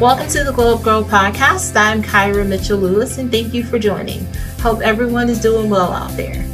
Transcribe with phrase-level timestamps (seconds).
[0.00, 1.74] Welcome to the Glow Up Girl podcast.
[1.74, 4.24] I'm Kyra Mitchell Lewis, and thank you for joining.
[4.60, 6.46] Hope everyone is doing well out there.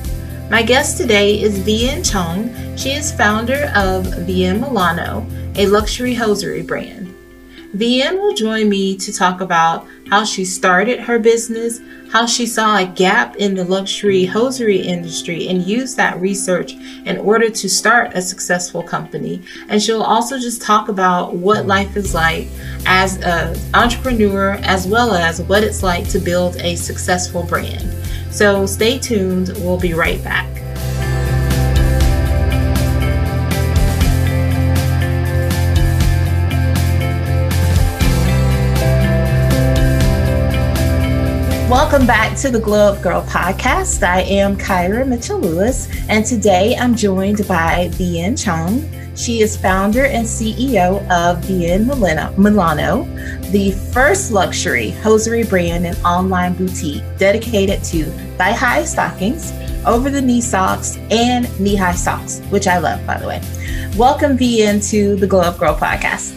[0.50, 2.48] My guest today is Vian Chong.
[2.78, 7.13] She is founder of Vian Milano, a luxury hosiery brand.
[7.75, 11.80] Vian will join me to talk about how she started her business,
[12.12, 16.74] how she saw a gap in the luxury hosiery industry and used that research
[17.05, 19.42] in order to start a successful company.
[19.69, 22.47] And she'll also just talk about what life is like
[22.87, 27.92] as an entrepreneur, as well as what it's like to build a successful brand.
[28.33, 30.63] So stay tuned, we'll be right back.
[41.74, 44.05] Welcome back to the Glow Up Girl podcast.
[44.05, 48.89] I am Kyra Mitchell Lewis, and today I'm joined by Vian Chong.
[49.17, 51.86] She is founder and CEO of Vian
[52.39, 53.02] Milano,
[53.50, 58.05] the first luxury hosiery brand and online boutique dedicated to
[58.39, 59.52] thigh high stockings,
[59.84, 63.42] over the knee socks, and knee high socks, which I love, by the way.
[63.97, 66.36] Welcome, Vian, to the Glow Up Girl podcast.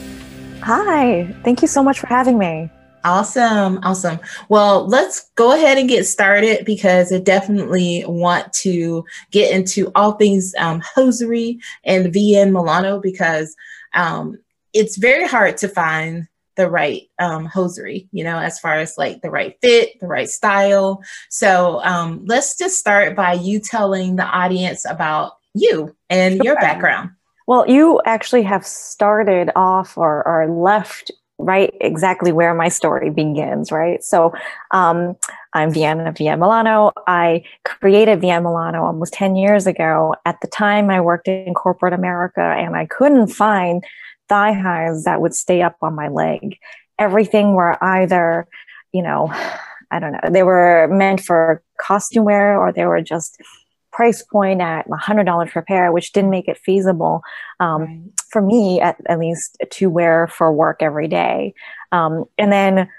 [0.62, 2.72] Hi, thank you so much for having me.
[3.08, 3.80] Awesome.
[3.84, 4.20] Awesome.
[4.50, 10.12] Well, let's go ahead and get started because I definitely want to get into all
[10.12, 13.56] things um, hosiery and Vian Milano because
[13.94, 14.38] um,
[14.74, 16.28] it's very hard to find
[16.58, 20.30] the right um, hosiery, you know, as far as like the right fit, the right
[20.30, 21.02] style.
[21.30, 26.44] So um, let's just start by you telling the audience about you and sure.
[26.44, 27.12] your background.
[27.48, 33.72] Well, you actually have started off or, or left right exactly where my story begins,
[33.72, 34.04] right?
[34.04, 34.34] So
[34.72, 35.16] um,
[35.54, 36.92] I'm Vian of Vian Milano.
[37.06, 40.16] I created Vian Milano almost 10 years ago.
[40.26, 43.84] At the time, I worked in corporate America and I couldn't find
[44.30, 46.58] thigh highs that would stay up on my leg.
[47.00, 48.48] Everything were either,
[48.92, 49.30] you know,
[49.92, 53.40] I don't know, they were meant for costume wear or they were just
[53.98, 57.24] price point at $100 per pair, which didn't make it feasible
[57.60, 58.02] um, right.
[58.30, 61.56] for me, at, at, least, to wear for work every day.
[61.92, 62.90] Um, and then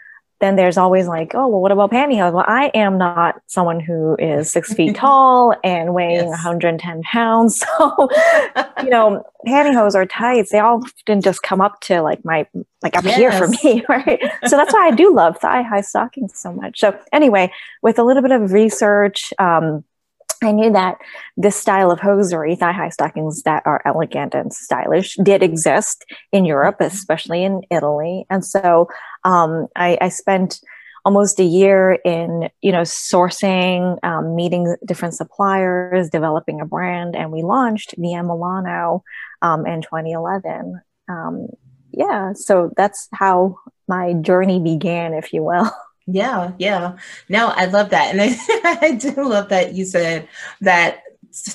[0.41, 2.32] then there's always like, oh, well, what about pantyhose?
[2.32, 6.28] Well, I am not someone who is six feet tall and weighing yes.
[6.28, 7.64] 110 pounds.
[7.78, 8.08] So,
[8.82, 12.47] you know, pantyhose or tights, they often just come up to like my,
[12.82, 13.16] like up yes.
[13.16, 14.20] here for me, right?
[14.47, 16.78] so that's why I do love thigh high stockings so much.
[16.78, 19.84] So anyway, with a little bit of research, um,
[20.43, 20.99] I knew that
[21.37, 26.44] this style of hosiery, thigh high stockings that are elegant and stylish, did exist in
[26.44, 26.94] Europe, mm-hmm.
[26.94, 28.26] especially in Italy.
[28.31, 28.88] And so
[29.25, 30.60] um, I, I, spent
[31.04, 37.32] almost a year in, you know, sourcing, um, meeting different suppliers, developing a brand, and
[37.32, 39.03] we launched Vian Milano
[39.43, 40.81] um, in 2011.
[41.09, 41.49] Um,
[41.93, 45.70] yeah, so that's how my journey began, if you will.
[46.10, 46.96] Yeah, yeah.
[47.28, 48.14] No, I love that.
[48.14, 50.26] And I, I do love that you said
[50.62, 51.02] that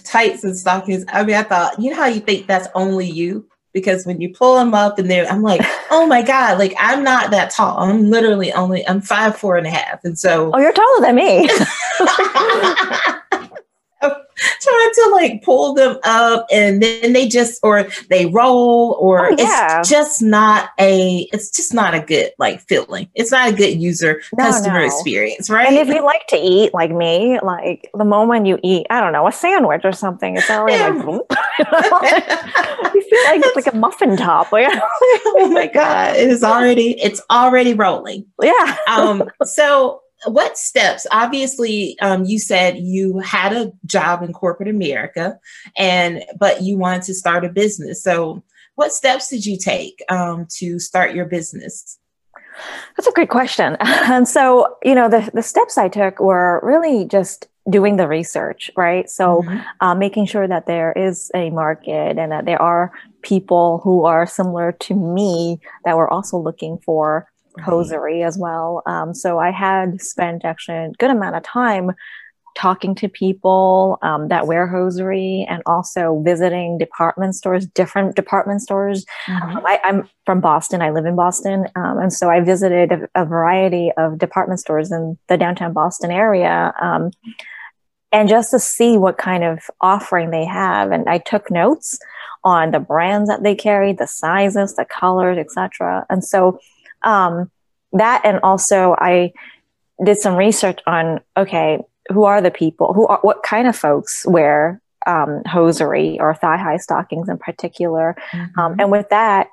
[0.03, 1.05] tights and stockings.
[1.11, 3.47] I mean, I thought, you know how you think that's only you?
[3.73, 7.03] Because when you pull them up and there, I'm like, oh my God, like I'm
[7.03, 7.79] not that tall.
[7.79, 10.03] I'm literally only, I'm five, four and a half.
[10.03, 10.51] And so.
[10.53, 11.49] Oh, you're taller than me.
[14.61, 19.35] trying to like pull them up and then they just or they roll or oh,
[19.38, 19.79] yeah.
[19.79, 23.79] it's just not a it's just not a good like feeling it's not a good
[23.79, 24.85] user no, customer no.
[24.85, 28.85] experience right and if you like to eat like me like the moment you eat
[28.89, 30.89] i don't know a sandwich or something it's already yeah.
[30.89, 31.23] like
[32.95, 37.21] you feel like it's like a muffin top oh my god it is already it's
[37.29, 44.23] already rolling yeah um so what steps obviously um, you said you had a job
[44.23, 45.38] in corporate america
[45.78, 48.03] and but you wanted to start a business.
[48.03, 48.44] So
[48.75, 52.00] what steps did you take um, to start your business?
[52.97, 53.78] That's a great question.
[53.81, 58.69] And so you know the, the steps i took were really just doing the research
[58.75, 59.09] right?
[59.09, 59.59] So mm-hmm.
[59.80, 64.25] uh, making sure that there is a market and that there are people who are
[64.25, 67.27] similar to me that were also looking for
[67.59, 68.83] hosiery as well.
[68.85, 71.91] Um, so I had spent actually a good amount of time
[72.55, 79.05] talking to people um, that wear hosiery and also visiting department stores, different department stores.
[79.27, 79.57] Mm-hmm.
[79.57, 80.81] Um, I, am from Boston.
[80.81, 81.67] I live in Boston.
[81.75, 86.11] Um, and so I visited a, a, variety of department stores in the downtown Boston
[86.11, 86.73] area.
[86.79, 87.11] Um,
[88.11, 90.91] and just to see what kind of offering they have.
[90.91, 91.97] And I took notes
[92.44, 96.06] on the brands that they carry, the sizes, the colors, etc.
[96.09, 96.59] And so
[97.03, 97.51] um,
[97.94, 99.33] that and also I
[100.03, 101.79] did some research on okay,
[102.11, 106.57] who are the people who are what kind of folks wear um, hosiery or thigh
[106.57, 108.59] high stockings in particular, mm-hmm.
[108.59, 109.50] um, and with that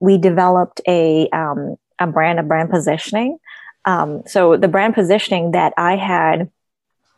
[0.00, 3.38] we developed a um, a brand, a brand positioning.
[3.84, 6.50] Um, so the brand positioning that I had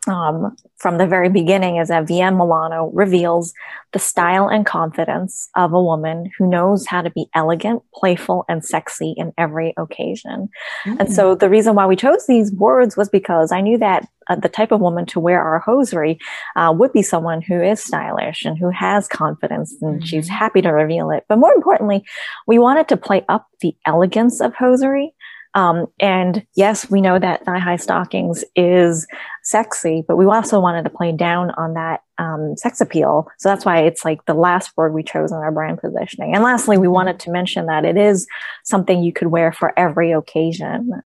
[0.08, 3.54] um, from the very beginning is that Vian Milano reveals
[3.92, 8.64] the style and confidence of a woman who knows how to be elegant, playful, and
[8.64, 10.48] sexy in every occasion.
[10.84, 10.96] Mm-hmm.
[10.98, 11.38] And so mm.
[11.38, 14.72] the reason why we chose these words was because I knew that uh, the type
[14.72, 16.18] of woman to wear our hosiery
[16.56, 20.04] uh, would be someone who is stylish and who has confidence and mm-hmm.
[20.04, 21.24] she's happy to reveal it.
[21.28, 22.04] But more importantly,
[22.46, 25.14] we wanted to play up the elegance of hosiery
[25.54, 29.06] um, and yes, we know that thigh high stockings is
[29.42, 33.28] sexy, but we also wanted to play down on that um, sex appeal.
[33.38, 36.34] So that's why it's like the last word we chose in our brand positioning.
[36.34, 38.26] And lastly, we wanted to mention that it is
[38.64, 41.02] something you could wear for every occasion.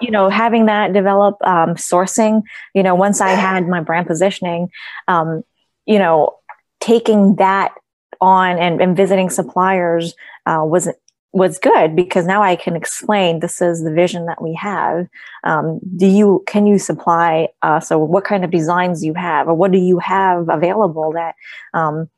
[0.00, 2.42] You know, having that develop um, sourcing,
[2.74, 4.68] you know, once I had my brand positioning,
[5.08, 5.42] um,
[5.86, 6.36] you know,
[6.80, 7.72] taking that
[8.20, 10.14] on and, and visiting suppliers
[10.44, 10.88] uh, was
[11.36, 15.06] was good because now I can explain this is the vision that we have.
[15.44, 19.54] Um, do you can you supply us or what kind of designs you have or
[19.54, 21.34] what do you have available that
[21.74, 22.08] um,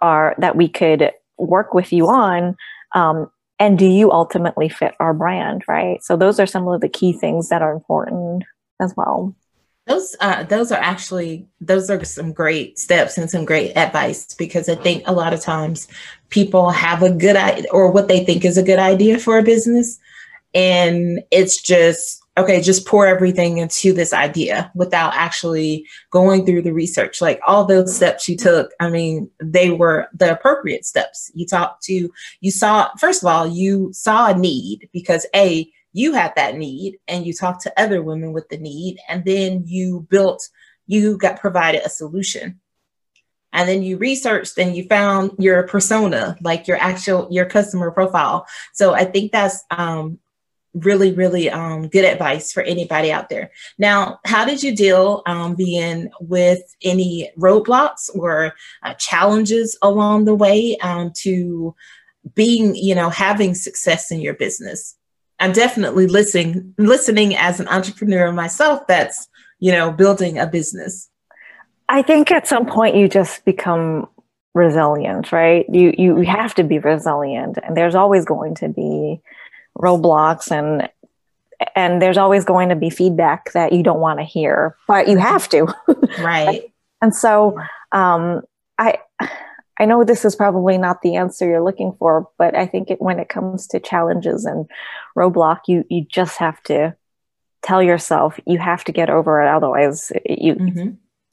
[0.00, 2.56] are that we could work with you on?
[2.94, 3.28] Um,
[3.58, 6.02] and do you ultimately fit our brand, right?
[6.04, 8.44] So those are some of the key things that are important
[8.80, 9.34] as well.
[9.86, 14.68] Those uh, those are actually those are some great steps and some great advice because
[14.68, 15.88] I think a lot of times
[16.28, 19.42] people have a good idea or what they think is a good idea for a
[19.42, 19.98] business,
[20.54, 26.72] and it's just okay, just pour everything into this idea without actually going through the
[26.72, 27.20] research.
[27.20, 31.30] Like all those steps you took, I mean, they were the appropriate steps.
[31.34, 36.14] You talked to, you saw, first of all, you saw a need because A, you
[36.14, 40.06] had that need and you talked to other women with the need and then you
[40.10, 40.48] built
[40.86, 42.60] you got provided a solution.
[43.52, 48.46] And then you researched and you found your persona like your actual your customer profile.
[48.72, 50.18] So i think that's um,
[50.74, 53.50] really really um, good advice for anybody out there.
[53.78, 60.34] Now how did you deal um, being with any roadblocks or uh, challenges along the
[60.34, 61.74] way um, to
[62.34, 64.96] being you know having success in your business
[65.42, 69.28] I'm definitely listening listening as an entrepreneur myself that's,
[69.58, 71.10] you know, building a business.
[71.88, 74.08] I think at some point you just become
[74.54, 75.66] resilient, right?
[75.68, 79.20] You you have to be resilient and there's always going to be
[79.76, 80.88] roadblocks and
[81.74, 85.18] and there's always going to be feedback that you don't want to hear, but you
[85.18, 85.74] have to.
[86.20, 86.72] Right.
[87.02, 87.58] and so
[87.90, 88.42] um
[88.78, 88.98] I
[89.78, 93.00] I know this is probably not the answer you're looking for, but I think it,
[93.00, 94.66] when it comes to challenges and
[95.16, 96.94] roadblock, you you just have to
[97.62, 99.48] tell yourself you have to get over it.
[99.48, 100.90] Otherwise, you mm-hmm.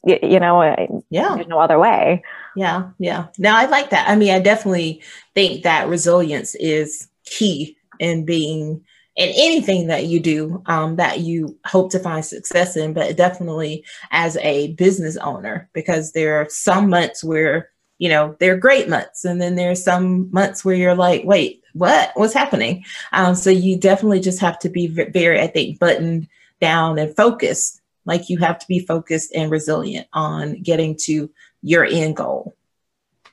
[0.09, 0.63] you, you, know,
[1.09, 2.24] yeah, there's no other way.
[2.56, 3.27] Yeah, yeah.
[3.38, 4.09] Now I like that.
[4.09, 5.03] I mean, I definitely
[5.36, 8.83] think that resilience is key in being
[9.15, 13.83] in anything that you do um, that you hope to find success in, but definitely
[14.12, 17.69] as a business owner, because there are some months where
[18.00, 19.25] you know, they're great months.
[19.25, 22.12] And then there's some months where you're like, wait, what?
[22.16, 22.86] What's happening?
[23.12, 26.28] Um, so you definitely just have to be very, I think, buttoned
[26.60, 27.81] down and focused.
[28.06, 31.30] Like you have to be focused and resilient on getting to
[31.62, 32.56] your end goal.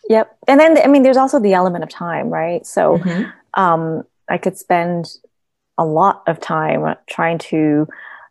[0.09, 0.37] Yep.
[0.47, 2.67] And then, I mean, there's also the element of time, right?
[2.67, 3.31] So mm-hmm.
[3.55, 5.17] um, I could spend
[5.79, 7.89] a lot of time trying to,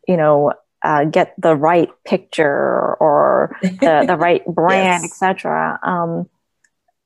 [0.07, 0.53] you know,
[0.85, 5.11] uh, get the right picture or the, the right brand, yes.
[5.11, 5.79] etc.
[5.81, 6.29] Um,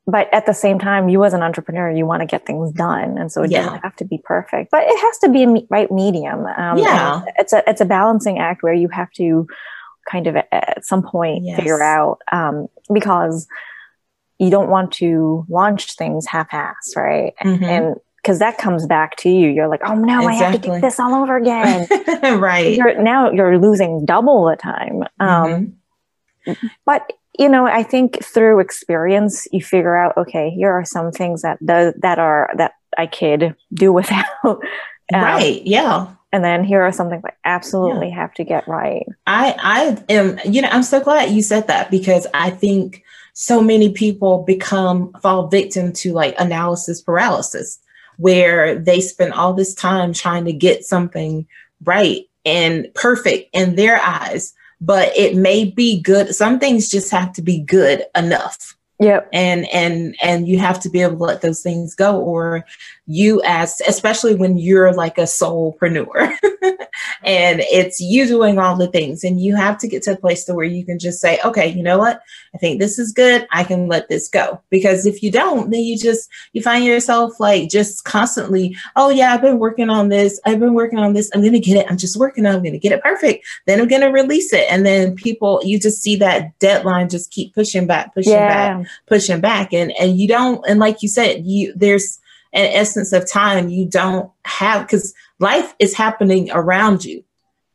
[0.06, 3.16] but at the same time, you as an entrepreneur, you want to get things done,
[3.16, 3.64] and so it yeah.
[3.64, 6.46] doesn't have to be perfect, but it has to be a me- right medium.
[6.46, 9.46] Um, yeah, it's a it's a balancing act where you have to
[10.10, 11.56] kind of at some point yes.
[11.56, 13.46] figure out um, because
[14.38, 17.34] you don't want to launch things half-ass, right?
[17.42, 17.64] Mm-hmm.
[17.64, 19.48] And because that comes back to you.
[19.48, 20.34] You're like, oh no, exactly.
[20.36, 21.88] I have to do this all over again.
[22.40, 22.76] right.
[22.76, 25.04] You're, now you're losing double the time.
[25.18, 25.78] Um,
[26.46, 26.66] mm-hmm.
[26.84, 31.42] But you know, I think through experience, you figure out, okay, here are some things
[31.42, 34.26] that do, that are that I could do without.
[34.44, 34.58] um,
[35.12, 35.62] right.
[35.64, 36.08] Yeah.
[36.32, 38.16] And then here are some things I absolutely yeah.
[38.16, 39.06] have to get right.
[39.26, 40.38] I I am.
[40.44, 45.12] You know, I'm so glad you said that because I think so many people become
[45.22, 47.78] fall victim to like analysis paralysis
[48.20, 51.46] where they spend all this time trying to get something
[51.84, 56.34] right and perfect in their eyes but it may be good.
[56.34, 59.20] Some things just have to be good enough Yeah.
[59.32, 62.66] And and and you have to be able to let those things go or
[63.06, 66.36] you as especially when you're like a solopreneur
[67.24, 70.44] and it's you doing all the things and you have to get to a place
[70.44, 72.20] to where you can just say, okay, you know what?
[72.54, 73.48] I think this is good.
[73.50, 74.60] I can let this go.
[74.68, 79.32] Because if you don't, then you just you find yourself like just constantly, oh yeah,
[79.32, 80.38] I've been working on this.
[80.44, 81.30] I've been working on this.
[81.34, 81.86] I'm gonna get it.
[81.88, 83.46] I'm just working on I'm gonna get it perfect.
[83.66, 84.70] Then I'm gonna release it.
[84.70, 88.76] And then people you just see that deadline just keep pushing back, pushing yeah.
[88.78, 89.72] back pushing back.
[89.72, 92.18] And and you don't and like you said you there's
[92.52, 97.24] an essence of time you don't have because life is happening around you.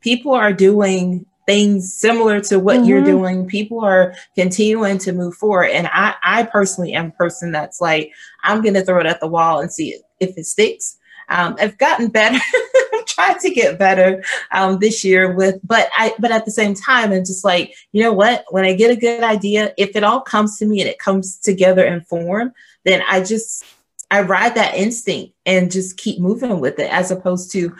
[0.00, 2.86] People are doing things similar to what mm-hmm.
[2.86, 3.46] you're doing.
[3.46, 5.70] People are continuing to move forward.
[5.70, 9.28] And i i personally am a person that's like i'm gonna throw it at the
[9.28, 10.98] wall and see if it sticks.
[11.28, 12.38] Um, I've gotten better.
[13.16, 17.12] Tried to get better um, this year with, but I, but at the same time,
[17.12, 18.44] I'm just like, you know what?
[18.50, 21.38] When I get a good idea, if it all comes to me and it comes
[21.38, 22.52] together in form,
[22.84, 23.64] then I just,
[24.10, 27.74] I ride that instinct and just keep moving with it, as opposed to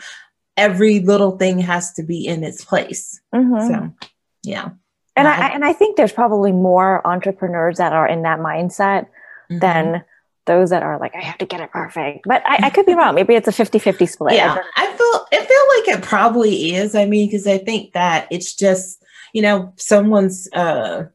[0.57, 3.21] every little thing has to be in its place.
[3.31, 3.67] Mm-hmm.
[3.71, 3.93] So,
[4.41, 4.69] yeah.
[5.15, 9.05] And I, I, and I think there's probably more entrepreneurs that are in that mindset
[9.51, 9.59] mm-hmm.
[9.59, 10.03] than
[10.47, 12.25] those that are like, I have to get it perfect.
[12.25, 13.15] But I, I could be wrong.
[13.15, 14.33] Maybe it's a 50 50 split.
[14.35, 14.57] Yeah.
[14.75, 16.95] I feel, I feel like it probably is.
[16.95, 21.05] I mean, because I think that it's just, you know, someone's uh,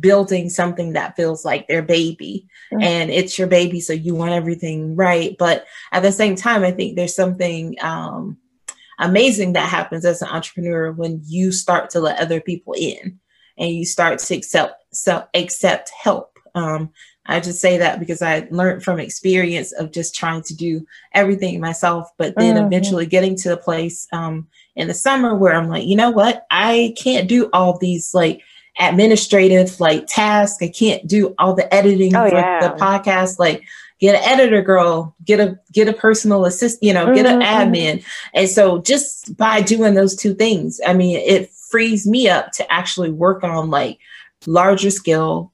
[0.00, 2.82] building something that feels like their baby mm-hmm.
[2.82, 3.80] and it's your baby.
[3.80, 5.36] So you want everything right.
[5.38, 8.38] But at the same time, I think there's something, um,
[8.98, 13.18] amazing that happens as an entrepreneur when you start to let other people in
[13.58, 16.90] and you start to accept so accept help um,
[17.26, 21.58] I just say that because I learned from experience of just trying to do everything
[21.60, 22.66] myself, but then mm-hmm.
[22.66, 26.46] eventually getting to the place um, in the summer where I'm like, you know what,
[26.50, 28.42] I can't do all these like
[28.78, 30.62] administrative like tasks.
[30.62, 32.60] I can't do all the editing oh, for yeah.
[32.60, 33.38] the podcast.
[33.38, 33.62] Like,
[34.00, 37.40] get an editor girl, get a get a personal assist, you know, get mm-hmm.
[37.40, 38.04] an admin.
[38.34, 42.70] And so just by doing those two things, I mean, it frees me up to
[42.72, 43.98] actually work on like
[44.46, 45.52] larger scale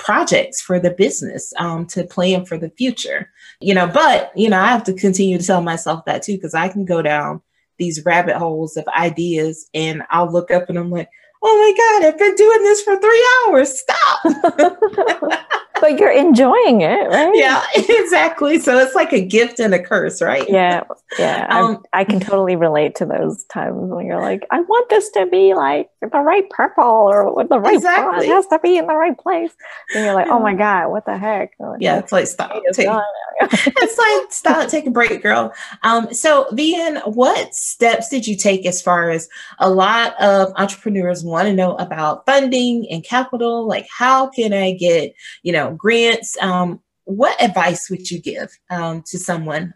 [0.00, 3.30] projects for the business um, to plan for the future
[3.60, 6.54] you know but you know i have to continue to tell myself that too because
[6.54, 7.40] i can go down
[7.78, 11.08] these rabbit holes of ideas and i'll look up and i'm like
[11.42, 13.78] oh my god i've been doing this for three hours.
[13.78, 15.46] Stop
[15.90, 17.32] but you're enjoying it, right?
[17.34, 18.58] Yeah, exactly.
[18.58, 20.48] So it's like a gift and a curse, right?
[20.48, 20.82] Yeah,
[21.18, 21.46] yeah.
[21.50, 25.26] Um, I can totally relate to those times when you're like, I want this to
[25.26, 28.26] be like the right purple or the right exactly.
[28.26, 29.52] It has to be in the right place.
[29.94, 31.52] And you're like, oh my god, what the heck?
[31.58, 32.52] Like, yeah, it's like stop.
[32.72, 32.88] Take,
[33.40, 34.68] it's like stop.
[34.68, 35.52] Take a break, girl.
[35.82, 41.24] Um, so, Vian, what steps did you take as far as a lot of entrepreneurs
[41.24, 43.66] want to know about funding and capital?
[43.66, 46.36] Like, how can I get you know grants.
[46.40, 49.74] Um, what advice would you give um, to someone?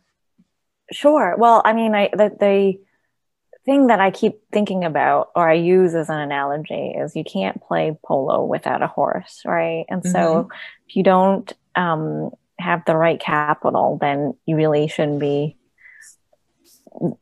[0.93, 1.35] Sure.
[1.39, 2.79] Well, I mean, I the, the
[3.65, 7.63] thing that I keep thinking about or I use as an analogy is you can't
[7.63, 9.87] play polo without a horse, right?
[9.89, 10.13] And mm-hmm.
[10.13, 10.49] so
[10.87, 15.57] if you don't um, have the right capital, then you really shouldn't be,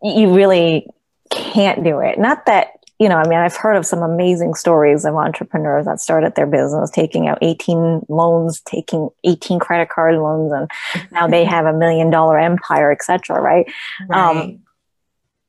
[0.03, 0.89] you really
[1.31, 2.19] can't do it.
[2.19, 5.99] Not that you know, I mean, I've heard of some amazing stories of entrepreneurs that
[5.99, 10.71] started their business taking out 18 loans, taking 18 credit card loans, and
[11.11, 13.41] now they have a million dollar empire, etc.
[13.41, 13.69] Right?
[14.09, 14.37] right.
[14.37, 14.61] Um,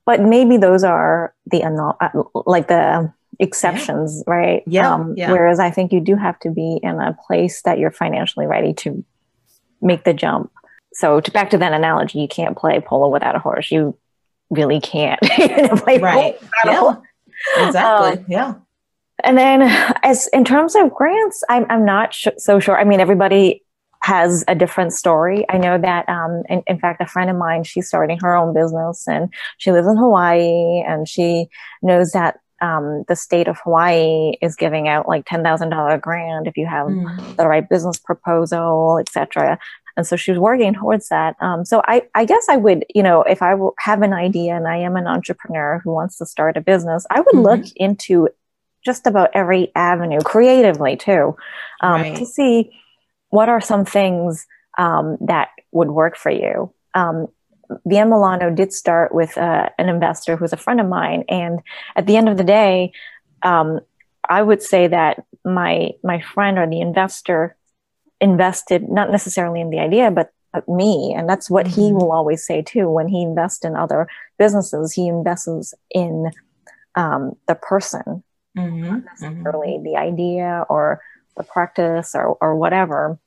[0.03, 4.33] but maybe those are the uh, like the exceptions, yeah.
[4.33, 4.63] right?
[4.65, 5.31] Yeah, um, yeah.
[5.31, 8.73] Whereas I think you do have to be in a place that you're financially ready
[8.73, 9.05] to
[9.79, 10.51] make the jump.
[10.93, 13.71] So to back to that analogy, you can't play polo without a horse.
[13.71, 13.95] You
[14.49, 16.35] really can't play right.
[16.65, 16.95] yeah.
[17.57, 18.19] Exactly.
[18.19, 18.53] Um, yeah.
[19.23, 19.61] And then,
[20.03, 22.77] as in terms of grants, I'm I'm not sh- so sure.
[22.77, 23.63] I mean, everybody
[24.03, 25.45] has a different story.
[25.49, 28.53] I know that, um, in, in, fact, a friend of mine, she's starting her own
[28.53, 31.47] business and she lives in Hawaii and she
[31.81, 36.65] knows that um, the state of Hawaii is giving out like $10,000 grant if you
[36.65, 37.35] have mm.
[37.37, 39.57] the right business proposal, etc.
[39.95, 41.35] And so she was working towards that.
[41.39, 44.67] Um, so I, I guess I would, you know, if I have an idea and
[44.67, 47.39] I am an entrepreneur who wants to start a business, I would mm-hmm.
[47.41, 48.29] look into
[48.83, 51.35] just about every avenue creatively too,
[51.81, 52.17] um, right.
[52.17, 52.71] to see
[53.29, 54.45] what are some things
[54.77, 56.73] um, that would work for you.
[56.93, 57.27] Um,
[57.87, 61.59] Vian Milano did start with uh, an investor who's a friend of mine, and
[61.95, 62.91] at the end of the day,
[63.41, 63.79] um,
[64.29, 67.55] I would say that my my friend or the investor
[68.23, 70.31] invested not necessarily in the idea, but,
[70.67, 71.15] me.
[71.17, 71.81] And that's what mm-hmm.
[71.81, 72.87] he will always say too.
[72.87, 76.29] When he invests in other businesses, he invests in
[76.93, 78.23] um, the person,
[78.55, 78.81] mm-hmm.
[78.83, 79.83] not necessarily mm-hmm.
[79.83, 81.01] the idea or
[81.37, 83.17] the practice or, or whatever,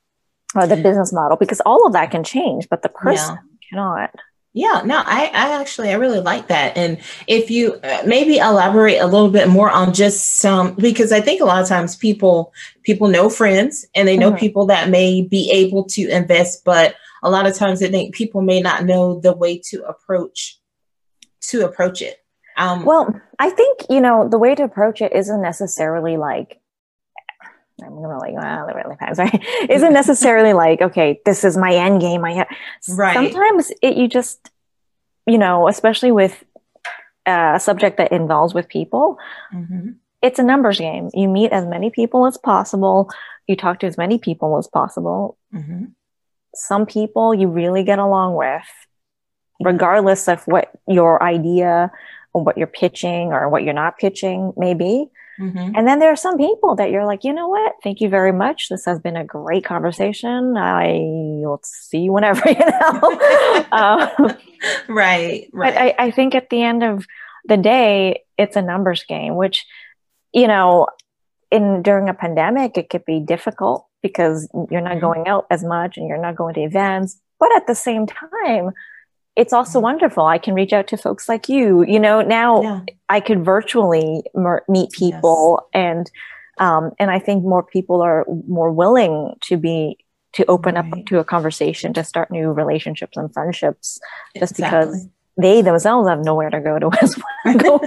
[0.55, 3.69] or the business model, because all of that can change, but the person yeah.
[3.71, 4.11] cannot.
[4.57, 6.79] Yeah, no, I, I actually, I really like that.
[6.79, 6.97] And
[7.27, 11.43] if you uh, maybe elaborate a little bit more on just some, because I think
[11.43, 14.39] a lot of times people, people know friends and they know mm-hmm.
[14.39, 18.41] people that may be able to invest, but a lot of times I think people
[18.41, 20.59] may not know the way to approach,
[21.51, 22.25] to approach it.
[22.57, 26.63] Um, well, I think, you know, the way to approach it isn't necessarily like,
[27.83, 29.45] I'm gonna like, well, it really depends, right?
[29.69, 32.25] Isn't necessarily like, okay, this is my end game.
[32.25, 32.49] I have,
[32.91, 33.15] right.
[33.15, 34.51] Sometimes it, you just,
[35.27, 36.43] you know, especially with
[37.27, 39.19] uh, a subject that involves with people,
[39.53, 39.91] mm-hmm.
[40.23, 41.11] it's a numbers game.
[41.13, 43.11] You meet as many people as possible.
[43.47, 45.37] You talk to as many people as possible.
[45.55, 45.87] Mm-hmm.
[46.55, 48.63] Some people you really get along with,
[49.61, 51.91] regardless of what your idea
[52.33, 55.07] or what you're pitching or what you're not pitching may be.
[55.39, 55.73] Mm-hmm.
[55.77, 57.75] And then there are some people that you're like, you know what?
[57.83, 58.69] Thank you very much.
[58.69, 60.57] This has been a great conversation.
[60.57, 60.99] I
[61.45, 63.69] will see you whenever, you know.
[63.73, 64.37] um,
[64.89, 65.75] right, right.
[65.75, 67.07] But I, I think at the end of
[67.47, 69.65] the day, it's a numbers game, which,
[70.33, 70.89] you know,
[71.51, 75.01] in during a pandemic, it could be difficult because you're not mm-hmm.
[75.01, 77.21] going out as much and you're not going to events.
[77.39, 78.71] But at the same time,
[79.37, 80.25] it's also wonderful.
[80.25, 81.85] I can reach out to folks like you.
[81.85, 82.81] You know, now yeah.
[83.09, 85.81] I could virtually mer- meet people, yes.
[85.81, 86.11] and
[86.59, 89.99] um, and I think more people are more willing to be
[90.33, 90.93] to open right.
[90.93, 93.99] up to a conversation, to start new relationships and friendships,
[94.37, 94.87] just exactly.
[94.87, 97.57] because they themselves have nowhere to go to as well.
[97.59, 97.79] go,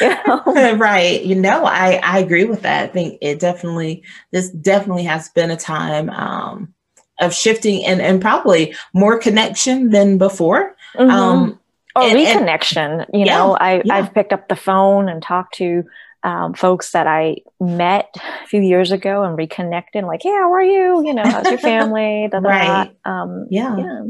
[0.00, 0.76] you know?
[0.76, 1.22] right.
[1.22, 2.90] You know, I I agree with that.
[2.90, 6.08] I think it definitely this definitely has been a time.
[6.10, 6.74] Um,
[7.20, 10.76] of shifting and, and probably more connection than before.
[10.94, 11.10] Mm-hmm.
[11.10, 11.60] Um,
[11.94, 13.00] or and, reconnection.
[13.02, 13.94] And, you yeah, know, I, yeah.
[13.94, 15.84] I've picked up the phone and talked to
[16.22, 20.62] um, folks that I met a few years ago and reconnected, like, hey, how are
[20.62, 21.06] you?
[21.06, 22.28] You know, how's your family?
[22.32, 22.94] right.
[23.04, 23.76] Um, yeah.
[23.76, 24.02] yeah.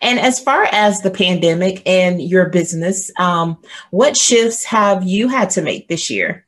[0.00, 3.58] And as far as the pandemic and your business, um,
[3.90, 6.46] what shifts have you had to make this year?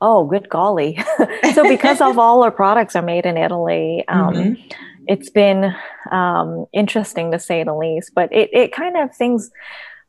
[0.00, 0.98] Oh, good golly.
[1.54, 4.72] so, because of all our products are made in Italy, um, mm-hmm
[5.06, 5.74] it's been
[6.10, 8.12] um, interesting to say the least.
[8.14, 9.50] But it it kind of things.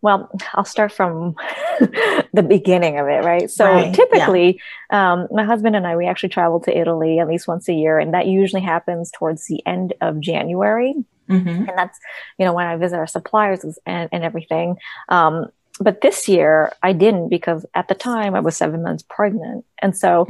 [0.01, 1.35] Well, I'll start from
[1.79, 3.49] the beginning of it, right?
[3.49, 3.93] So right.
[3.93, 4.59] typically,
[4.91, 5.13] yeah.
[5.13, 7.99] um, my husband and I we actually travel to Italy at least once a year,
[7.99, 10.93] and that usually happens towards the end of January.
[11.29, 11.69] Mm-hmm.
[11.69, 11.97] And that's
[12.37, 14.75] you know when I visit our suppliers and, and everything.
[15.09, 15.47] Um,
[15.79, 19.97] but this year I didn't because at the time I was seven months pregnant, and
[19.97, 20.27] so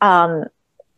[0.00, 0.44] um,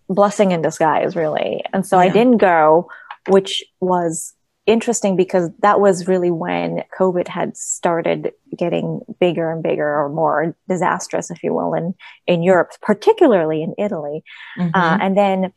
[0.09, 1.65] blessing in disguise, really.
[1.73, 2.05] And so yeah.
[2.05, 2.91] I didn't go,
[3.29, 4.35] which was
[4.67, 10.57] interesting because that was really when COVID had started getting bigger and bigger or more
[10.69, 11.95] disastrous, if you will, in,
[12.27, 14.25] in Europe, particularly in Italy.
[14.59, 14.75] Mm-hmm.
[14.75, 15.53] Uh, and then,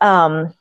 [0.00, 0.54] um,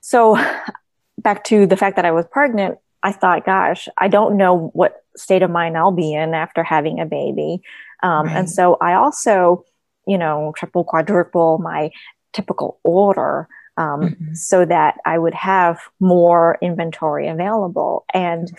[0.00, 0.38] so
[1.18, 5.04] back to the fact that I was pregnant, I thought, gosh, I don't know what
[5.16, 7.60] state of mind I'll be in after having a baby.
[8.02, 8.36] Um, right.
[8.36, 9.64] And so I also,
[10.06, 11.90] you know, triple, quadruple my
[12.32, 14.34] typical order um, mm-hmm.
[14.34, 18.04] so that I would have more inventory available.
[18.12, 18.50] And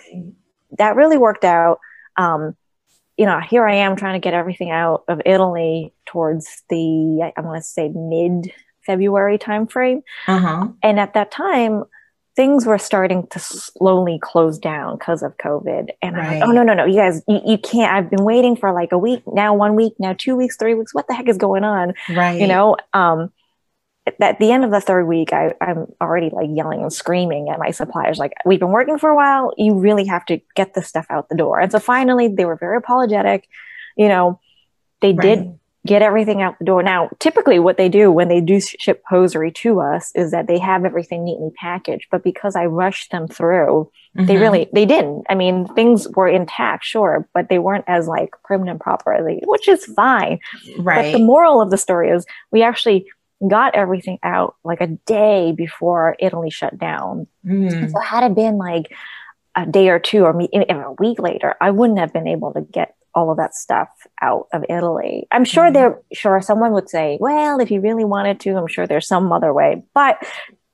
[0.77, 1.79] that really worked out.
[2.17, 2.55] Um,
[3.17, 7.41] you know, here I am trying to get everything out of Italy towards the, I
[7.41, 8.51] want to say mid
[8.85, 10.03] February timeframe.
[10.27, 10.69] Uh-huh.
[10.83, 11.83] And at that time,
[12.35, 15.89] things were starting to slowly close down because of COVID.
[16.03, 16.25] And right.
[16.25, 17.91] I'm like, oh, no, no, no, you guys, you, you, can't.
[17.91, 20.93] I've been waiting for like a week, now one week, now two weeks, three weeks.
[20.93, 21.93] What the heck is going on?
[22.07, 22.39] Right.
[22.39, 23.31] You know, um,
[24.21, 27.59] at the end of the third week, I, I'm already like yelling and screaming at
[27.59, 29.53] my suppliers, like, we've been working for a while.
[29.57, 31.59] You really have to get this stuff out the door.
[31.59, 33.47] And so finally, they were very apologetic.
[33.95, 34.39] You know,
[35.01, 35.21] they right.
[35.21, 36.83] did get everything out the door.
[36.83, 40.59] Now, typically, what they do when they do ship hosiery to us is that they
[40.59, 42.07] have everything neatly packaged.
[42.11, 44.25] But because I rushed them through, mm-hmm.
[44.25, 45.25] they really they didn't.
[45.29, 49.67] I mean, things were intact, sure, but they weren't as like prim and properly, which
[49.67, 50.39] is fine.
[50.77, 51.11] Right.
[51.11, 53.07] But the moral of the story is we actually
[53.45, 57.27] got everything out like a day before Italy shut down.
[57.45, 57.91] Mm.
[57.91, 58.91] So had it been like
[59.55, 62.95] a day or two or a week later, I wouldn't have been able to get
[63.13, 63.89] all of that stuff
[64.21, 65.27] out of Italy.
[65.31, 65.73] I'm sure mm.
[65.73, 69.31] there, sure, someone would say, well, if you really wanted to, I'm sure there's some
[69.31, 70.23] other way, but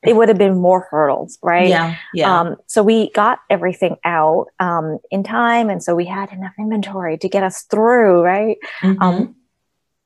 [0.03, 1.69] it would have been more hurdles, right?
[1.69, 1.95] Yeah.
[2.13, 2.39] Yeah.
[2.39, 5.69] Um, so we got everything out um, in time.
[5.69, 8.57] And so we had enough inventory to get us through, right?
[8.81, 9.01] Mm-hmm.
[9.01, 9.35] Um,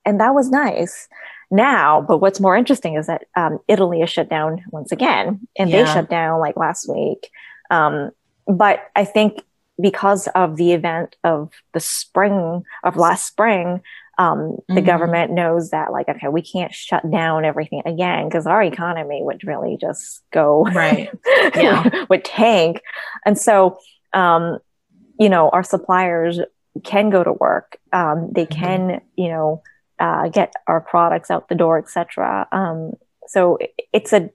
[0.08, 1.08] and that was nice
[1.52, 2.02] now.
[2.02, 5.84] But what's more interesting is that um, Italy is shut down once again, and yeah.
[5.84, 7.30] they shut down like last week.
[7.70, 8.12] Um,
[8.48, 9.44] but I think
[9.80, 13.82] because of the event of the spring of last spring,
[14.18, 14.86] um, the mm-hmm.
[14.86, 19.44] government knows that like okay we can't shut down everything again because our economy would
[19.46, 21.10] really just go right
[21.56, 22.82] yeah would tank
[23.26, 23.78] and so
[24.14, 24.58] um,
[25.20, 26.40] you know our suppliers
[26.84, 28.60] can go to work um, they mm-hmm.
[28.64, 29.62] can you know
[30.00, 32.94] uh, get our products out the door etc um,
[33.28, 33.58] so
[33.94, 34.30] it's a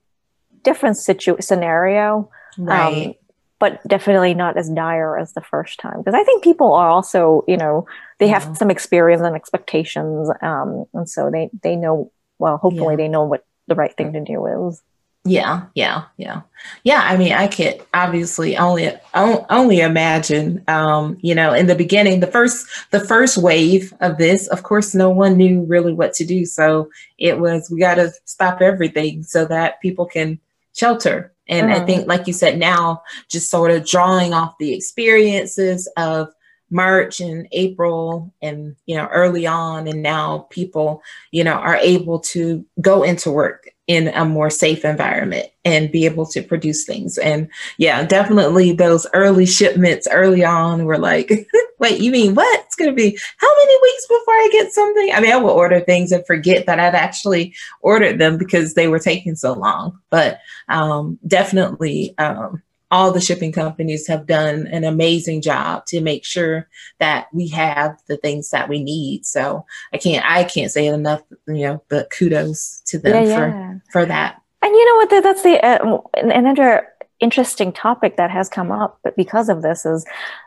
[0.62, 2.30] different situ- scenario
[2.68, 3.14] um,
[3.62, 5.98] but definitely not as dire as the first time.
[5.98, 7.86] Because i think people are also you know
[8.18, 12.96] they have some experience and expectations um, and so they they know well hopefully yeah.
[12.96, 14.82] they know what the right thing to do is
[15.24, 16.42] yeah yeah yeah
[16.82, 22.18] yeah i mean i could obviously only only imagine um you know in the beginning
[22.18, 26.24] the first the first wave of this of course no one knew really what to
[26.24, 30.40] do so it was we got to stop everything so that people can
[30.74, 31.82] shelter and mm-hmm.
[31.82, 36.28] I think, like you said, now just sort of drawing off the experiences of
[36.70, 39.86] March and April and, you know, early on.
[39.86, 44.84] And now people, you know, are able to go into work in a more safe
[44.84, 47.18] environment and be able to produce things.
[47.18, 52.60] And yeah, definitely those early shipments early on were like, wait, you mean what?
[52.60, 55.10] It's going to be how many weeks before I get something?
[55.12, 58.86] I mean, I will order things and forget that I'd actually ordered them because they
[58.86, 59.98] were taking so long.
[60.10, 66.24] But um, definitely, um, all the shipping companies have done an amazing job to make
[66.24, 66.68] sure
[67.00, 69.24] that we have the things that we need.
[69.24, 73.48] So I can't I can't say enough, you know, but kudos to them yeah, for
[73.48, 73.74] yeah.
[73.90, 74.40] for that.
[74.60, 75.22] And you know what?
[75.24, 76.86] That's the uh, another
[77.18, 80.04] interesting topic that has come up, because of this is,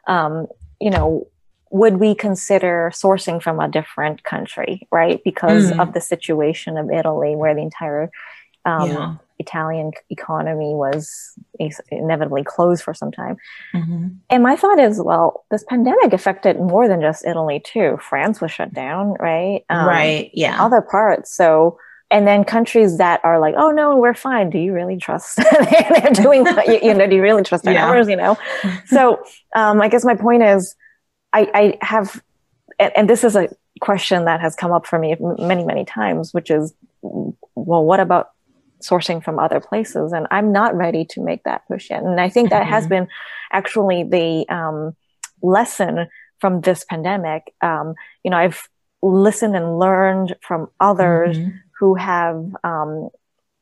[0.07, 0.47] um,
[0.79, 1.27] you know,
[1.71, 5.21] would we consider sourcing from a different country, right?
[5.23, 5.79] Because mm.
[5.81, 8.11] of the situation of Italy, where the entire
[8.65, 9.15] um, yeah.
[9.39, 11.37] Italian economy was
[11.91, 13.37] inevitably closed for some time.
[13.73, 14.07] Mm-hmm.
[14.29, 17.97] And my thought is, well, this pandemic affected more than just Italy too.
[18.01, 19.63] France was shut down, right?
[19.69, 20.31] Um, right.
[20.33, 20.63] Yeah.
[20.63, 21.35] Other parts.
[21.35, 21.77] So,
[22.11, 24.49] and then countries that are like, oh no, we're fine.
[24.49, 26.45] Do you really trust they're doing?
[26.67, 27.85] you, you know, do you really trust our yeah.
[27.85, 28.07] numbers?
[28.07, 28.37] You know.
[28.85, 29.23] so,
[29.55, 30.75] um, I guess my point is,
[31.33, 32.21] I, I have,
[32.79, 33.49] and, and this is a
[33.81, 38.29] question that has come up for me many, many times, which is, well, what about
[38.87, 42.29] sourcing from other places and i'm not ready to make that push yet and i
[42.29, 42.71] think that mm-hmm.
[42.71, 43.07] has been
[43.51, 44.95] actually the um,
[45.41, 46.07] lesson
[46.39, 47.93] from this pandemic um,
[48.23, 48.67] you know i've
[49.01, 51.57] listened and learned from others mm-hmm.
[51.79, 53.09] who have um,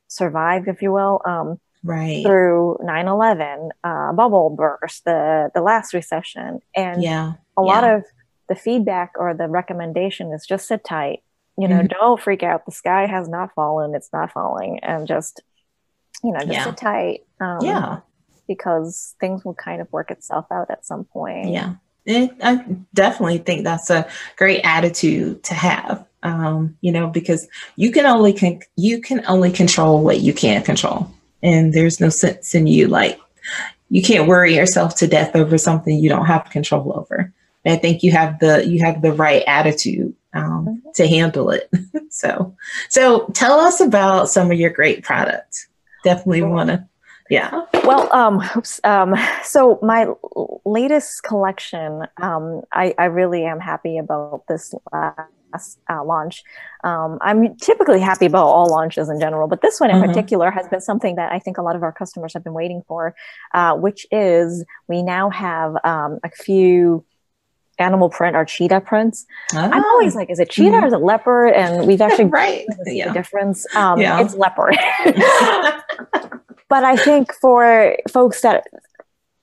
[0.07, 6.59] survived if you will um, right through 9-11 uh, bubble burst the the last recession
[6.75, 7.73] and yeah a yeah.
[7.73, 8.03] lot of
[8.49, 11.23] the feedback or the recommendation is just sit tight
[11.57, 11.87] you know, mm-hmm.
[11.87, 12.65] don't freak out.
[12.65, 13.93] The sky has not fallen.
[13.95, 14.79] It's not falling.
[14.79, 15.41] And just,
[16.23, 16.63] you know, just yeah.
[16.65, 17.25] sit tight.
[17.39, 17.99] Um, yeah.
[18.47, 21.49] Because things will kind of work itself out at some point.
[21.49, 21.75] Yeah.
[22.05, 26.05] It, I definitely think that's a great attitude to have.
[26.23, 30.63] Um, you know, because you can only con- you can only control what you can
[30.63, 31.11] control,
[31.41, 33.19] and there's no sense in you like
[33.89, 37.33] you can't worry yourself to death over something you don't have control over.
[37.65, 40.72] And I think you have the you have the right attitude um.
[40.95, 41.69] To handle it.
[42.09, 42.55] so,
[42.89, 45.67] so tell us about some of your great products.
[46.03, 46.85] Definitely want to,
[47.29, 47.63] yeah.
[47.85, 50.07] Well, um, oops, um, so my
[50.65, 56.43] latest collection, um, I, I really am happy about this last uh, launch.
[56.83, 60.07] Um, I'm typically happy about all launches in general, but this one in mm-hmm.
[60.07, 62.83] particular has been something that I think a lot of our customers have been waiting
[62.87, 63.15] for,
[63.53, 67.05] uh, which is we now have um, a few
[67.83, 69.25] animal print or cheetah prints.
[69.53, 69.59] Oh.
[69.59, 70.83] I'm always like, is it cheetah mm-hmm.
[70.83, 71.53] or is it leopard?
[71.53, 72.65] And we've actually right.
[72.85, 73.07] yeah.
[73.07, 73.65] the difference.
[73.75, 74.21] Um, yeah.
[74.21, 74.75] It's leopard.
[76.69, 78.65] but I think for folks that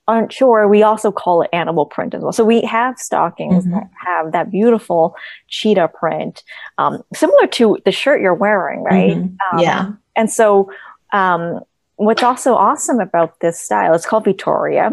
[0.08, 2.32] aren't sure, we also call it animal print as well.
[2.32, 3.74] So we have stockings mm-hmm.
[3.74, 5.14] that have that beautiful
[5.48, 6.42] cheetah print,
[6.78, 9.16] um, similar to the shirt you're wearing, right?
[9.16, 9.56] Mm-hmm.
[9.56, 9.92] Um, yeah.
[10.16, 10.72] And so
[11.12, 11.60] um,
[11.96, 14.90] what's also awesome about this style, it's called Vittoria.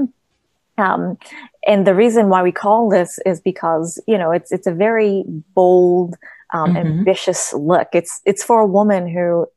[0.77, 1.17] Um,
[1.65, 5.23] and the reason why we call this is because you know it's it's a very
[5.55, 6.15] bold,
[6.53, 6.77] um, mm-hmm.
[6.77, 7.89] ambitious look.
[7.93, 9.47] It's it's for a woman who,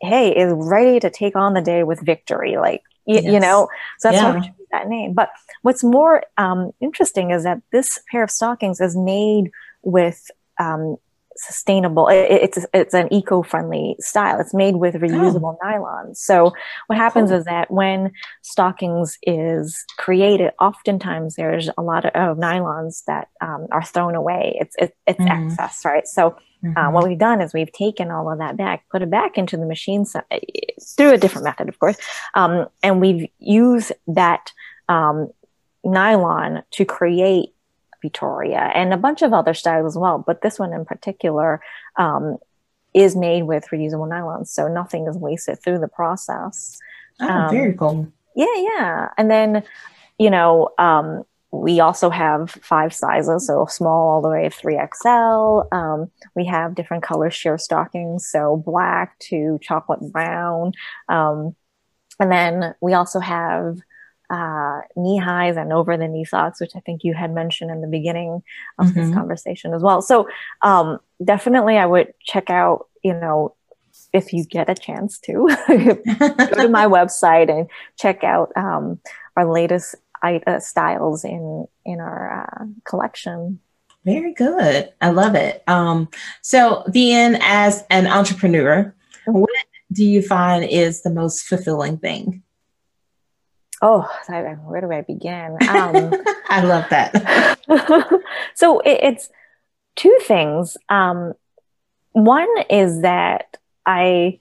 [0.00, 2.56] hey, is ready to take on the day with victory.
[2.56, 3.24] Like y- yes.
[3.24, 4.30] you know, so that's yeah.
[4.30, 5.14] why we choose that name.
[5.14, 5.30] But
[5.62, 9.50] what's more um, interesting is that this pair of stockings is made
[9.82, 10.30] with
[11.42, 15.66] sustainable it's it's an eco-friendly style it's made with reusable oh.
[15.66, 16.52] nylons so
[16.86, 17.38] what happens cool.
[17.38, 23.82] is that when stockings is created oftentimes there's a lot of nylons that um, are
[23.82, 25.48] thrown away it's it, it's mm-hmm.
[25.48, 26.30] excess right so uh,
[26.64, 26.78] mm-hmm.
[26.78, 29.56] uh, what we've done is we've taken all of that back put it back into
[29.56, 30.22] the machine so,
[30.96, 31.96] through a different method of course
[32.34, 34.52] um, and we've used that
[34.88, 35.28] um,
[35.84, 37.52] nylon to create
[38.02, 40.22] Victoria and a bunch of other styles as well.
[40.24, 41.62] But this one in particular
[41.96, 42.36] um,
[42.92, 46.78] is made with reusable nylon, so nothing is wasted through the process.
[47.20, 48.12] Oh, um, very cool.
[48.34, 49.08] Yeah, yeah.
[49.16, 49.62] And then,
[50.18, 55.72] you know, um, we also have five sizes, so small all the way to 3XL.
[55.72, 60.72] Um, we have different color sheer stockings, so black to chocolate brown.
[61.10, 61.54] Um,
[62.18, 63.78] and then we also have
[64.32, 67.82] uh, knee highs and over the knee socks, which I think you had mentioned in
[67.82, 68.42] the beginning
[68.78, 68.98] of mm-hmm.
[68.98, 70.00] this conversation as well.
[70.00, 70.26] So
[70.62, 73.54] um, definitely, I would check out, you know,
[74.14, 75.32] if you get a chance to
[75.68, 77.68] go to my website and
[77.98, 79.00] check out um,
[79.36, 83.60] our latest uh, styles in in our uh, collection.
[84.04, 84.92] Very good.
[85.00, 85.62] I love it.
[85.68, 86.08] Um,
[86.40, 88.94] so, being as an entrepreneur,
[89.26, 89.40] mm-hmm.
[89.40, 89.50] what
[89.92, 92.42] do you find is the most fulfilling thing?
[93.82, 94.08] Oh,
[94.64, 95.58] where do I begin?
[95.68, 96.14] Um,
[96.48, 97.58] I love that.
[98.54, 99.28] so it, it's
[99.96, 100.76] two things.
[100.88, 101.32] Um,
[102.12, 104.38] one is that I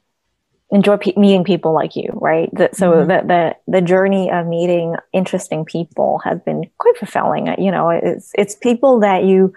[0.69, 2.49] enjoy pe- meeting people like you, right?
[2.54, 3.08] The, so mm-hmm.
[3.08, 7.47] the, the the journey of meeting interesting people has been quite fulfilling.
[7.58, 9.54] You know, it's it's people that you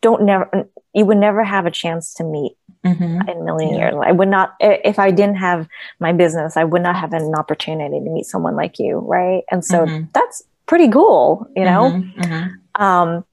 [0.00, 3.28] don't never you would never have a chance to meet mm-hmm.
[3.28, 3.94] in a million years.
[4.02, 5.68] I would not if I didn't have
[5.98, 9.42] my business, I would not have an opportunity to meet someone like you, right?
[9.50, 10.04] And so mm-hmm.
[10.12, 11.90] that's pretty cool, you know.
[11.90, 12.20] Mm-hmm.
[12.20, 12.82] Mm-hmm.
[12.82, 13.24] Um,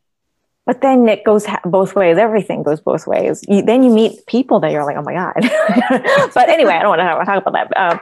[0.65, 2.17] but then it goes ha- both ways.
[2.17, 3.43] Everything goes both ways.
[3.47, 6.29] You, then you meet people that you're like, oh my god.
[6.33, 7.77] but anyway, I don't want to talk about that.
[7.77, 7.99] Um,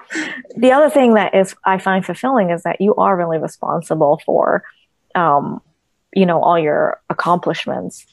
[0.58, 4.64] the other thing that is I find fulfilling is that you are really responsible for,
[5.16, 5.62] um,
[6.14, 8.06] you know, all your accomplishments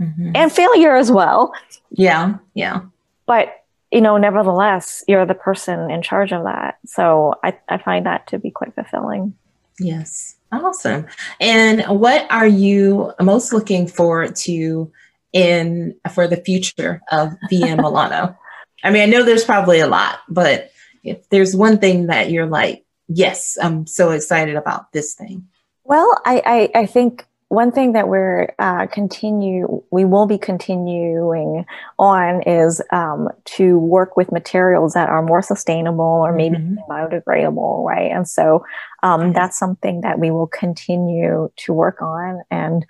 [0.00, 0.32] mm-hmm.
[0.34, 1.52] and failure as well.
[1.90, 2.82] Yeah, yeah.
[3.26, 3.56] But
[3.90, 6.78] you know, nevertheless, you're the person in charge of that.
[6.86, 9.34] So I, I find that to be quite fulfilling.
[9.80, 10.36] Yes.
[10.52, 11.06] Awesome.
[11.40, 14.92] And what are you most looking forward to
[15.32, 18.36] in for the future of VM Milano?
[18.82, 20.70] I mean, I know there's probably a lot, but
[21.04, 25.46] if there's one thing that you're like, yes, I'm so excited about this thing.
[25.84, 31.66] Well, I, I, I think one thing that we're uh, continue we will be continuing
[31.98, 36.76] on is um, to work with materials that are more sustainable or maybe mm-hmm.
[36.88, 38.64] biodegradable right and so
[39.02, 42.86] um, that's something that we will continue to work on and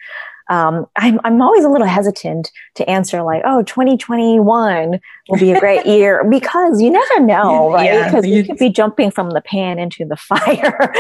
[0.51, 5.61] um, I'm, I'm always a little hesitant to answer like, oh, 2021 will be a
[5.61, 8.05] great year because you never know, right?
[8.05, 10.93] Because yeah, you, could be jumping from the pan into the fire.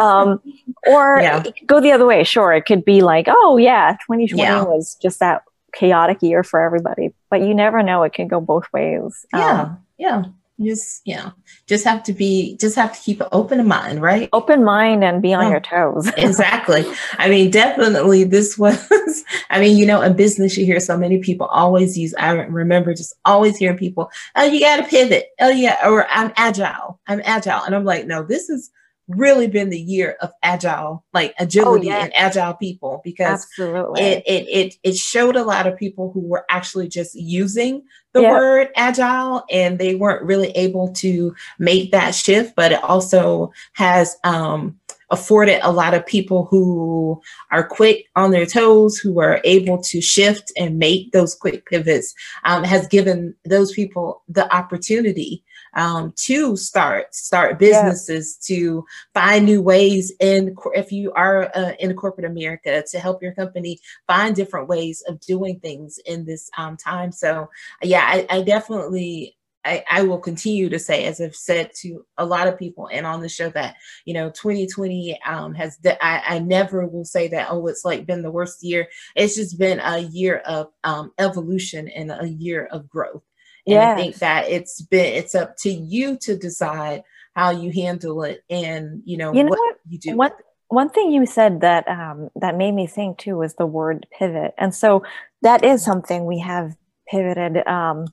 [0.00, 0.40] um,
[0.86, 1.42] or yeah.
[1.66, 2.22] go the other way.
[2.22, 4.62] Sure, it could be like, oh, yeah, 2020 yeah.
[4.62, 5.42] was just that
[5.74, 8.04] chaotic year for everybody, but you never know.
[8.04, 9.26] It can go both ways.
[9.34, 9.62] Yeah.
[9.62, 10.24] Um, yeah
[10.64, 11.32] just you know
[11.66, 14.28] just have to be just have to keep an open mind right?
[14.32, 16.10] Open mind and be on your toes.
[16.22, 16.84] Exactly.
[17.18, 18.78] I mean definitely this was
[19.50, 22.94] i mean you know in business you hear so many people always use i remember
[22.94, 25.26] just always hearing people oh you got to pivot.
[25.40, 27.00] Oh yeah or i'm agile.
[27.06, 27.62] I'm agile.
[27.64, 28.70] And i'm like no this is
[29.08, 32.04] really been the year of agile, like oh, agility oh, yeah.
[32.04, 34.02] and agile people because Absolutely.
[34.02, 38.22] It, it it it showed a lot of people who were actually just using the
[38.22, 44.16] word agile and they weren't really able to make that shift, but it also has
[44.24, 44.78] um
[45.12, 47.20] afforded a lot of people who
[47.50, 52.14] are quick on their toes, who are able to shift and make those quick pivots,
[52.44, 58.56] um, has given those people the opportunity um, to start start businesses yeah.
[58.56, 63.34] to find new ways in if you are uh, in corporate america to help your
[63.34, 67.48] company find different ways of doing things in this um, time so
[67.82, 72.26] yeah I, I definitely I, I, will continue to say, as I've said to a
[72.26, 75.76] lot of people and on the show, that you know, 2020 um, has.
[75.76, 77.48] De- I, I, never will say that.
[77.50, 78.88] Oh, it's like been the worst year.
[79.14, 83.22] It's just been a year of um, evolution and a year of growth.
[83.66, 83.92] And yes.
[83.92, 87.02] I think that it's been it's up to you to decide
[87.34, 90.16] how you handle it and you know, you know what, what you do.
[90.16, 90.32] One,
[90.68, 94.54] one thing you said that um, that made me think too was the word pivot.
[94.58, 95.04] And so
[95.42, 96.76] that is something we have
[97.08, 98.06] pivoted um,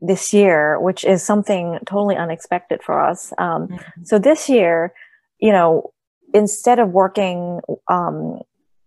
[0.00, 3.32] this year, which is something totally unexpected for us.
[3.38, 4.04] Um, mm-hmm.
[4.04, 4.92] So this year,
[5.38, 5.92] you know,
[6.32, 8.40] instead of working, um,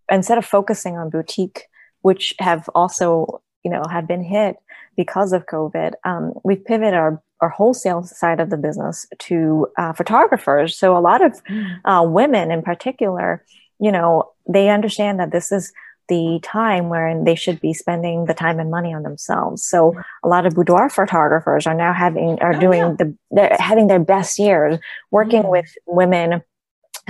[0.10, 1.64] instead of focusing on boutique,
[2.02, 4.58] which have also, you know, have been hit,
[4.96, 9.94] because of COVID, um, we've pivoted our, our wholesale side of the business to uh,
[9.94, 10.78] photographers.
[10.78, 11.80] So a lot of mm.
[11.86, 13.44] uh, women in particular,
[13.80, 15.74] you know, they understand that this is
[16.08, 19.64] the time wherein they should be spending the time and money on themselves.
[19.64, 22.96] So a lot of boudoir photographers are now having are oh, doing yeah.
[23.00, 24.78] the they're having their best years
[25.12, 25.52] working mm.
[25.52, 26.44] with women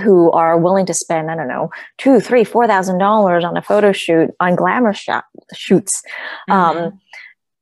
[0.00, 3.62] who are willing to spend, I don't know, two, three, four thousand dollars on a
[3.62, 6.02] photo shoot on glamour shot, shoots
[6.50, 6.96] um, mm-hmm.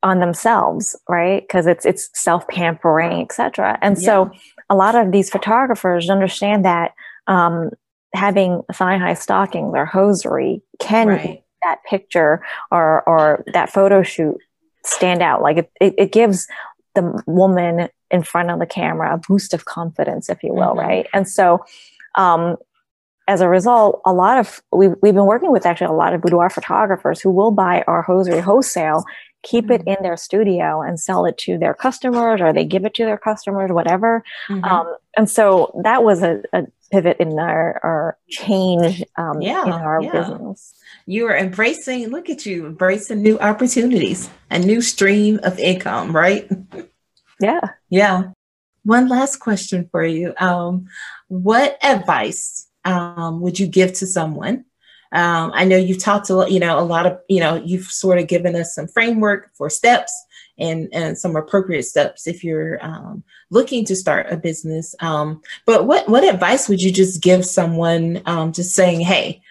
[0.04, 1.42] On themselves, right?
[1.42, 3.78] Because it's it's self pampering, etc.
[3.82, 4.04] And yeah.
[4.04, 4.30] so
[4.70, 6.92] a lot of these photographers understand that
[7.26, 7.70] um,
[8.14, 11.42] having thigh high stockings or hosiery can right.
[11.64, 14.36] that picture or or that photo shoot
[14.84, 15.42] stand out.
[15.42, 16.46] Like it, it, it gives
[16.94, 20.86] the woman in front of the camera a boost of confidence, if you will, mm-hmm.
[20.86, 21.06] right?
[21.14, 21.64] And so
[22.14, 22.56] um,
[23.26, 26.20] as a result, a lot of we've, we've been working with actually a lot of
[26.20, 29.04] boudoir photographers who will buy our hosiery wholesale,
[29.44, 29.90] keep it mm-hmm.
[29.90, 33.18] in their studio, and sell it to their customers, or they give it to their
[33.18, 34.24] customers, whatever.
[34.48, 34.64] Mm-hmm.
[34.64, 39.72] Um, and so that was a, a, pivot in our, our change um, yeah, in
[39.72, 40.12] our yeah.
[40.12, 40.74] business.
[41.06, 42.08] You are embracing.
[42.08, 46.48] Look at you embracing new opportunities, a new stream of income, right?
[47.40, 47.60] Yeah.
[47.90, 48.30] Yeah.
[48.84, 50.34] One last question for you.
[50.38, 50.86] Um,
[51.28, 54.64] what advice um, would you give to someone?
[55.14, 57.86] Um, I know you've talked a lot, you know, a lot of, you know, you've
[57.86, 60.12] sort of given us some framework for steps
[60.58, 64.94] and, and some appropriate steps if you're um, looking to start a business.
[65.00, 69.42] Um, but what, what advice would you just give someone um, just saying, hey,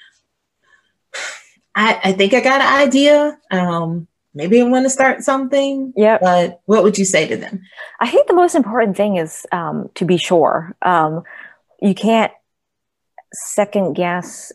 [1.75, 3.37] I, I think I got an idea.
[3.49, 5.93] Um, maybe I want to start something.
[5.95, 6.17] Yeah.
[6.19, 7.63] But what would you say to them?
[8.01, 10.75] I think the most important thing is um, to be sure.
[10.81, 11.23] Um,
[11.81, 12.31] you can't
[13.33, 14.51] second guess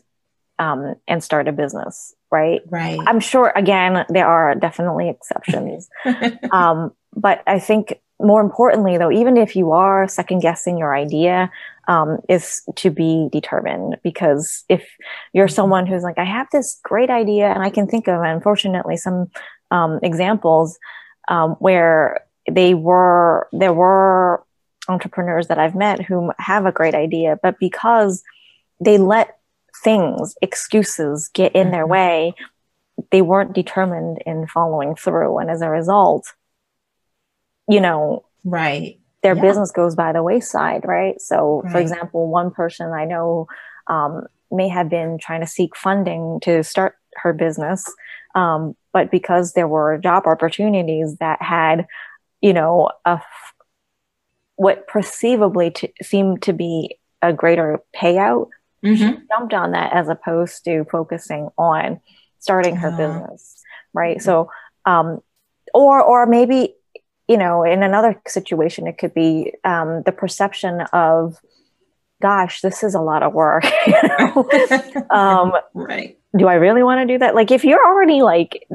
[0.59, 2.61] um, and start a business, right?
[2.69, 2.99] Right.
[3.07, 5.89] I'm sure, again, there are definitely exceptions.
[6.51, 11.49] um, but I think more importantly, though, even if you are second guessing your idea,
[11.87, 14.87] um, is to be determined because if
[15.33, 15.55] you're mm-hmm.
[15.55, 19.31] someone who's like, I have this great idea and I can think of, unfortunately, some
[19.71, 20.77] um, examples
[21.29, 24.43] um, where they were, there were
[24.87, 28.23] entrepreneurs that I've met who have a great idea, but because
[28.79, 29.38] they let
[29.83, 31.91] things, excuses get in their mm-hmm.
[31.91, 32.33] way,
[33.11, 35.37] they weren't determined in following through.
[35.37, 36.33] And as a result,
[37.67, 38.99] you know, right.
[39.21, 39.41] Their yeah.
[39.41, 41.19] business goes by the wayside, right?
[41.19, 41.71] So, right.
[41.71, 43.47] for example, one person I know
[43.87, 47.83] um, may have been trying to seek funding to start her business,
[48.33, 51.85] um, but because there were job opportunities that had,
[52.41, 53.19] you know, a
[54.55, 58.49] what perceivably to, seemed to be a greater payout,
[58.83, 58.95] mm-hmm.
[58.95, 61.99] she jumped on that as opposed to focusing on
[62.39, 63.61] starting her business,
[63.93, 64.17] right?
[64.17, 64.23] Mm-hmm.
[64.23, 64.49] So,
[64.85, 65.19] um,
[65.73, 66.75] or or maybe
[67.29, 71.37] you know, in another situation, it could be um, the perception of,
[72.23, 73.65] "Gosh, this is a lot of work."
[75.11, 76.17] um, right?
[76.35, 77.35] Do I really want to do that?
[77.35, 78.67] Like, if you're already like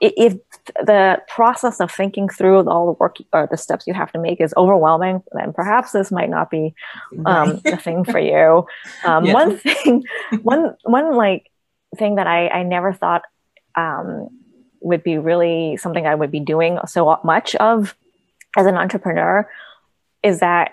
[0.00, 0.38] if
[0.86, 4.40] the process of thinking through all the work or the steps you have to make
[4.40, 6.74] is overwhelming, then perhaps this might not be
[7.26, 8.66] um, the thing for you.
[9.04, 9.32] Um, yeah.
[9.34, 10.04] One thing,
[10.42, 11.50] one one like
[11.96, 13.22] thing that I, I never thought
[13.74, 14.28] um,
[14.80, 17.94] would be really something I would be doing so much of
[18.56, 19.48] as an entrepreneur
[20.22, 20.72] is that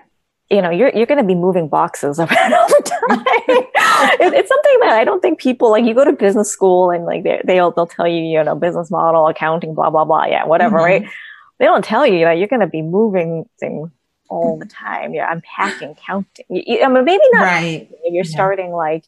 [0.49, 3.63] you know you're you're going to be moving boxes around all the time
[4.19, 7.05] it, it's something that i don't think people like you go to business school and
[7.05, 10.25] like they, they'll they'll tell you you know business model accounting blah blah blah.
[10.25, 11.03] Yeah whatever mm-hmm.
[11.03, 11.11] right?
[11.59, 13.91] They don't tell you that you're going to be moving things
[14.29, 15.13] all the time.
[15.13, 16.45] You're unpacking counting.
[16.49, 17.87] You, I mean, maybe not right.
[17.91, 18.31] if you're yeah.
[18.31, 19.03] starting like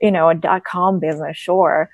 [0.00, 1.90] you know a dot com business sure.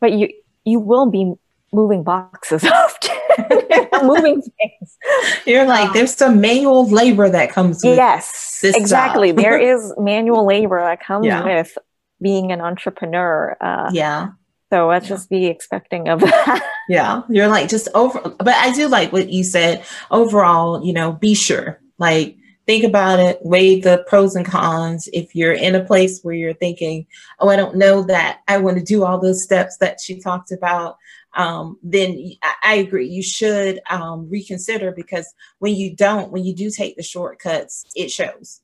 [0.00, 0.28] But you
[0.64, 1.34] you will be
[1.72, 3.10] moving boxes often
[4.02, 4.98] moving things.
[5.46, 9.32] You're like, um, there's some manual labor that comes with Yes, exactly.
[9.32, 11.44] there is manual labor that comes yeah.
[11.44, 11.76] with
[12.20, 13.56] being an entrepreneur.
[13.60, 14.28] Uh, yeah.
[14.72, 15.08] So let's yeah.
[15.08, 16.66] just be expecting of that.
[16.88, 17.22] yeah.
[17.28, 19.84] You're like, just over, but I do like what you said.
[20.10, 21.80] Overall, you know, be sure.
[21.98, 25.08] Like, think about it, weigh the pros and cons.
[25.12, 27.06] If you're in a place where you're thinking,
[27.40, 30.52] oh, I don't know that I want to do all those steps that she talked
[30.52, 30.96] about,
[31.34, 32.32] um, then
[32.64, 33.08] I agree.
[33.08, 38.10] You should um, reconsider because when you don't, when you do take the shortcuts, it
[38.10, 38.60] shows.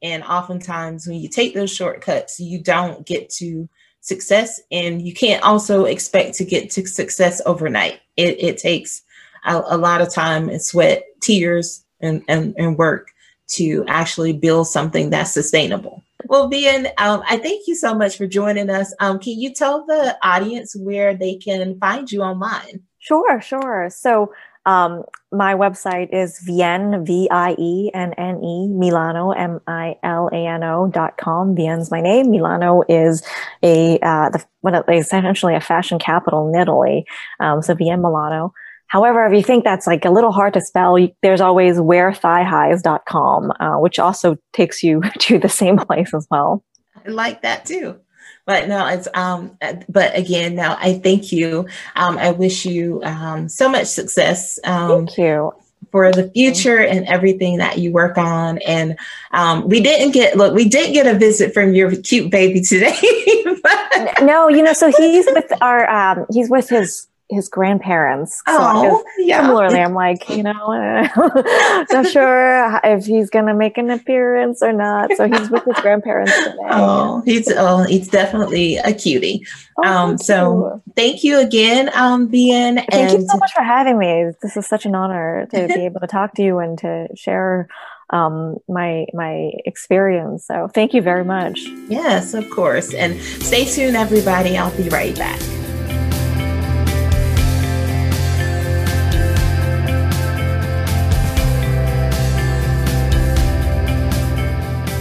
[0.00, 3.68] And oftentimes, when you take those shortcuts, you don't get to
[4.00, 8.00] success, and you can't also expect to get to success overnight.
[8.16, 9.02] It, it takes
[9.44, 13.10] a, a lot of time and sweat, tears, and, and, and work
[13.48, 16.04] to actually build something that's sustainable.
[16.26, 18.94] Well, Vienne, um, I thank you so much for joining us.
[19.00, 22.82] Um, can you tell the audience where they can find you online?
[22.98, 23.88] Sure, sure.
[23.90, 24.32] So
[24.66, 31.54] um, my website is Vienne, V-I-E-N-N-E, Milano, M-I-L-A-N-O dot com.
[31.54, 32.30] Vienne's my name.
[32.30, 33.22] Milano is
[33.62, 37.06] a, uh, the, essentially a fashion capital in Italy.
[37.40, 38.52] Um, so Vienne Milano.
[38.88, 43.78] However, if you think that's like a little hard to spell, there's always wearthighhighs.com, uh,
[43.78, 46.64] which also takes you to the same place as well.
[47.06, 48.00] I like that too.
[48.46, 49.58] But no, it's um.
[49.90, 51.68] But again, now I thank you.
[51.96, 54.58] Um, I wish you um so much success.
[54.64, 55.52] Um, Thank you.
[55.92, 58.56] for the future and everything that you work on.
[58.66, 58.98] And
[59.32, 62.96] um, we didn't get look, we did get a visit from your cute baby today.
[63.62, 68.36] but- No, you know, so he's with our um he's with his his grandparents.
[68.36, 69.42] So oh, yeah.
[69.42, 70.52] similarly, I'm like, you know,
[71.90, 75.10] not sure if he's gonna make an appearance or not.
[75.16, 76.56] So he's with his grandparents today.
[76.70, 79.46] Oh, he's oh, he's definitely a cutie.
[79.78, 80.92] Oh, um, thank so you.
[80.96, 82.76] thank you again, um, Vienne.
[82.76, 84.30] Thank and you so much for having me.
[84.42, 87.68] This is such an honor to be able to talk to you and to share
[88.10, 90.46] um, my my experience.
[90.46, 91.60] So thank you very much.
[91.88, 92.94] yes, of course.
[92.94, 94.56] And stay tuned, everybody.
[94.56, 95.40] I'll be right back.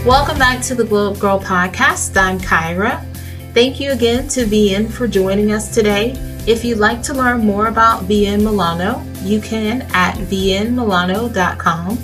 [0.08, 2.16] Welcome back to the Glow Up Girl podcast.
[2.16, 3.05] I'm Kyra.
[3.53, 6.12] Thank you again to Vienne for joining us today.
[6.47, 11.97] If you'd like to learn more about Vienne Milano, you can at viennemilano.com.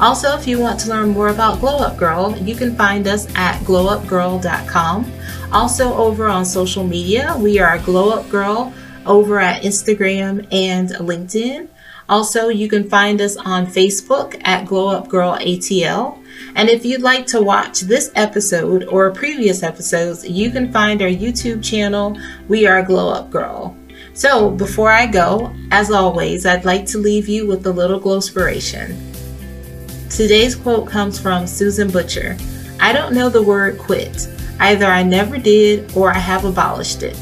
[0.00, 3.28] Also, if you want to learn more about Glow Up Girl, you can find us
[3.36, 5.12] at glowupgirl.com.
[5.52, 8.74] Also, over on social media, we are Glow Up Girl
[9.06, 11.68] over at Instagram and LinkedIn.
[12.08, 16.18] Also, you can find us on Facebook at Glow Up Girl ATL.
[16.54, 21.08] And if you'd like to watch this episode or previous episodes, you can find our
[21.08, 22.18] YouTube channel,
[22.48, 23.76] We Are Glow Up Girl.
[24.14, 28.16] So, before I go, as always, I'd like to leave you with a little glow
[28.16, 28.96] inspiration.
[30.08, 32.36] Today's quote comes from Susan Butcher
[32.80, 34.28] I don't know the word quit.
[34.60, 37.18] Either I never did or I have abolished it.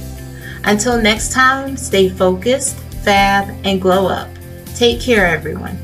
[0.65, 4.29] Until next time, stay focused, fab, and glow up.
[4.75, 5.84] Take care, everyone.